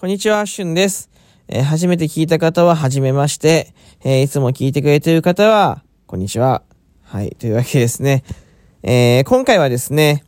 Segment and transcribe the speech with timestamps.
[0.00, 1.10] こんにちは、しゅんです。
[1.48, 3.74] えー、初めて聞いた方は、はじめまして。
[4.04, 6.62] えー、いつも聞いてくれている方は、こんにちは。
[7.02, 8.22] はい、というわけですね。
[8.84, 10.22] えー、今回はですね、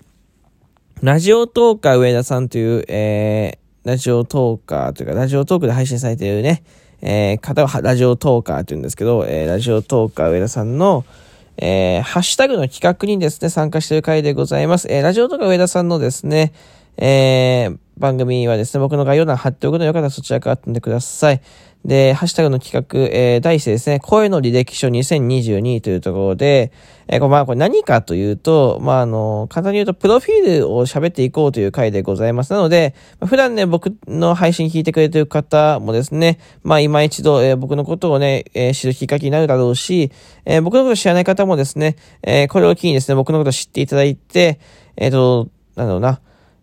[1.03, 6.65] ラジオトーカー上田さんという、えー、ラジオトーカーというか、ラジオトークで配信されているね、
[7.01, 11.05] えー、方はラジオトーカーというんですけど、えー、ラジオトーカー上田さんの、
[11.59, 14.89] えー、ハッシュタグの企画にですね、参加している回でございます。
[14.91, 16.53] えー、ラジオトーカー上田さんのですね、
[16.97, 21.43] えー、番組はですね、僕の概要欄貼っておくのでよかったらそちらから飛んでください。
[21.85, 26.73] で、ハッシュタグの企画、えー、第一声ですね、声の履歴書2022というところで、
[27.09, 32.55] えー、まあ、これ何かというと、まあ、あの、簡単に言うと、プロフィールを喋っていこうという回でございます。
[32.55, 32.95] なので、
[33.27, 40.11] 普段ね、僕の配信聞いてくれてる方もですね、まあ、今一度、えー、僕のことをね、えー、知るきっかけになるだろうし、
[40.47, 44.59] えー、僕のことを知らない方もですね、えー、これを機にですね、僕のことを知っていただいて、
[44.97, 46.21] えっ、ー、と、なんだろうな、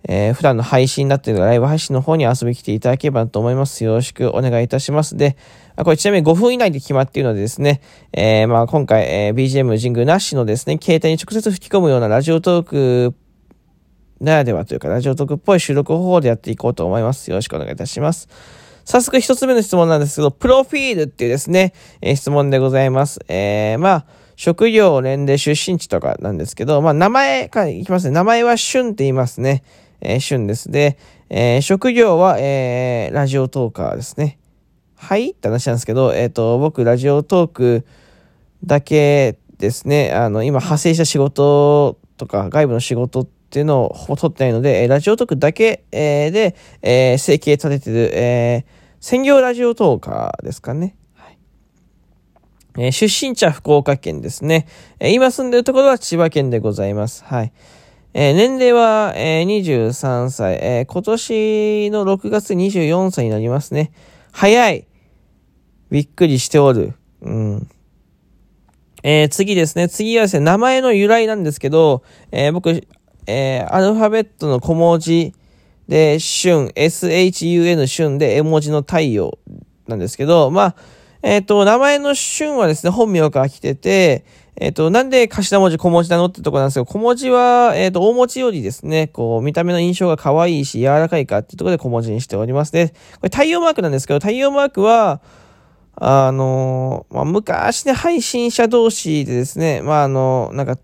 [0.07, 3.83] えー、普段の配信だったりライブ配信の方に遊びに来ていただければと思います。
[3.83, 5.17] よろしくお願いいたします。
[5.17, 5.35] で、
[5.75, 7.81] これちなみに5分以内で決まっているのでですね、
[8.13, 13.15] えー、まあ今回、えー、BGM 神宮なしのですね、携帯に直接吹き込むようなラジオトーク
[14.21, 17.29] ならではというか、ラジオトークっぽい収録方法でやっていこうと思います。
[17.29, 18.29] よろしくお願いいたします。
[18.85, 23.19] 早速一つ目の質問なんですけど、プロフィールっていうですね、えー、質問でございます。
[23.27, 24.05] えー、まあ、
[24.37, 28.11] 職業、年齢、出身地とかなんですけど、まあ、名前からいきますね。
[28.11, 29.63] 名前は旬って言いますね。
[30.01, 30.71] え、旬です。
[30.71, 30.97] で、
[31.29, 34.39] え、職業は、え、ラジオトーカーですね。
[34.95, 35.31] はい？
[35.31, 37.85] って話なんですけど、えっ、と、僕、ラジオトーク
[38.63, 48.65] だけですね、あの、今、派生した仕事とか、外部の仕事っていうのをほぼ取ってないので、えラジオトークだけ、え、で、えー、生計立ててる、え、
[48.99, 50.95] 専業ラジオトーカーですかね。
[52.79, 54.67] え、出身地は福岡県ですね。
[54.99, 57.23] え、今住んでるところは千葉県でございます。
[57.25, 57.51] はい。
[58.13, 63.91] えー、年齢は、えー、23歳、えー、今年の6月24歳になりますね。
[64.31, 64.87] 早い。
[65.89, 66.93] びっくりしておる。
[67.21, 67.69] うん。
[69.03, 69.87] えー、次ですね。
[69.87, 72.69] 次はですね、名前の由来なんですけど、えー、僕、
[73.27, 75.33] えー、アルファベットの小文字
[75.87, 79.37] で、春、shun 春で絵文字の太陽
[79.87, 80.75] なんですけど、まあ、
[81.21, 84.25] えっ、ー、と、名前の春はですね、本名から来てて、
[84.59, 92.93] えっ、ー、と、なんで頭文字小文字なのってとこなんですけど、小文字は、えっ、ー、と、大文字よりですね、こう、見た目の印象が可愛いし、柔らかいかっていうところで小文字にしておりますね。
[93.15, 95.21] これ太陽マークなんですけど、太陽マークは、
[95.99, 100.77] あのまあ、昔ね、配信者同士でですね、まあ、あの、なんか、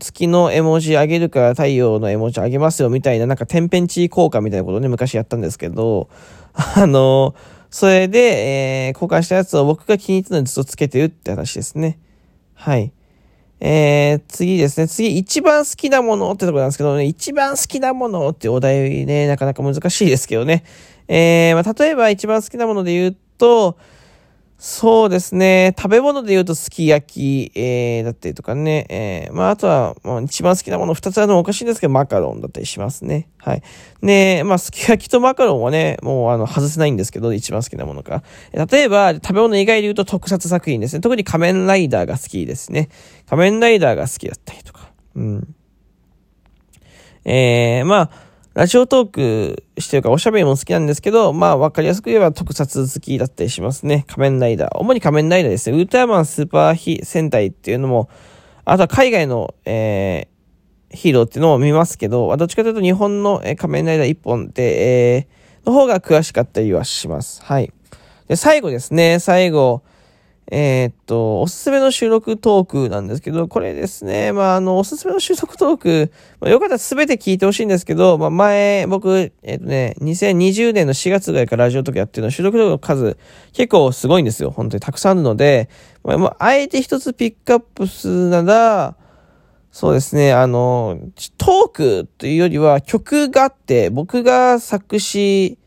[0.00, 6.08] 月の絵文字あげるから太陽の絵文字あげますよみたいな、なんか天変地異効果みたいなことをね、昔やったんですけど、
[6.52, 7.34] あの
[7.70, 11.98] それで、えー、交換したやつを僕が気に入ったのにずっとつけてるって話ですね。
[12.54, 12.92] はい。
[13.60, 14.88] えー、次ですね。
[14.88, 20.64] 次、一番好きなものってところなんですけどね、一番好きなものってお題ね、なかなか難しいですけどね。
[21.08, 23.76] えー、まあ、例えば一番好きなもので言うと、
[24.62, 25.74] そうですね。
[25.74, 28.84] 食べ物で言うとすき焼き、えー、だったりとかね。
[28.90, 33.30] えー、まあ、あとは、まあ、一番好きなもの二つあるのもおかしいんですけど、マカロンだったりしますね。
[33.38, 33.62] はい。
[34.02, 38.22] ねまあ、すき焼きとマカロンはね、もう、あの、外せないんですけど、一番好きなものか。
[38.52, 41.00] 例えば、食べ物以外で言うと特撮作品ですね。
[41.00, 42.90] 特に仮面ライダーが好きですね。
[43.30, 44.92] 仮面ライダーが好きだったりとか。
[45.16, 45.54] うん。
[47.24, 54.04] えー、まあ、ラジオトークしてるかおしゃべりも好きなんですけど、まあわかりやすく言えば特撮好きだったりしますね。
[54.08, 54.78] 仮面ライダー。
[54.78, 55.76] 主に仮面ライダーですね。
[55.76, 58.08] ウルトラマンスーパーヒ戦隊っていうのも、
[58.64, 67.44] あとは海外の、えー、ヒーローっていうのも見ますけど、どっちかというと日本の、え、仮面ライダー一本で、えー、の方が詳しかったりはします。
[67.44, 67.72] はい。
[68.26, 69.20] で、最後ですね。
[69.20, 69.82] 最後、
[70.52, 83.16] えー、っと、おすすめの収録トークなんですけど、これですね、まあ、あの、おすすめの収録トーク、まあ、よかったら全て聞いてほしいんですけど、まあ、前、僕、えー、っとね、2020年の4月ぐらいからラジオトークやってるの、収録トークの数、
[83.52, 84.50] 結構すごいんですよ。
[84.50, 85.68] 本当にたくさんあるので、
[86.02, 88.96] まあ、あえて一つピックアップするなら、
[89.70, 90.98] そうですね、あの、
[91.38, 95.58] トークというよりは曲があって、僕が作詞、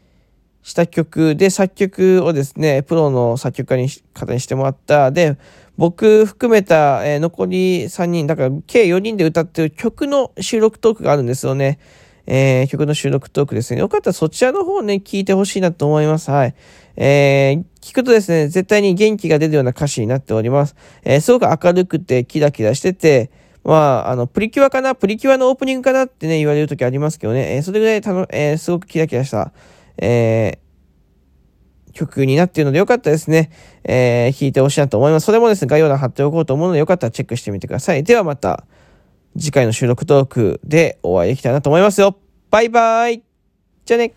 [0.63, 5.11] した曲で作曲をですね、プロの作曲家に方にしてもらった。
[5.11, 5.37] で、
[5.77, 11.79] 僕含めた、えー、残り3人、だから計4人で歌ってる曲の収録トークがあるんですよね。
[12.25, 13.81] えー、曲の収録トークですね。
[13.81, 16.31] よかったらそちらの方ね、聞いてほしいなと思います。
[16.31, 16.55] はい。
[16.95, 20.75] えー、聞くとですね、絶対に元気が出るような歌詞になっております。
[21.03, 23.29] えー、すごく明るくてキラキラしてて、
[23.65, 24.93] まあ、あの、プリキュアかな？
[24.93, 26.05] プリキュアのオープニングかな？
[26.05, 27.55] ってね、言われる時ありますけどね。
[27.55, 29.51] えー、それぐらいたの、えー、すごくキラキラした、
[29.97, 33.51] えー、曲になっているのでよかったですね。
[33.83, 35.25] えー、弾いてほしいなと思います。
[35.25, 38.03] それもですね、概要欄貼っておこうと思うのでよかったらチェックしてみてください。
[38.03, 38.65] ではまた、
[39.37, 42.17] 次回の収録トークでお会いできたらなと思いますよ。
[42.51, 43.23] バイバイ
[43.85, 44.13] じゃあね